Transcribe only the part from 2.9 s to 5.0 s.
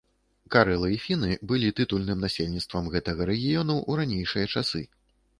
гэтага рэгіёну ў ранейшыя часы.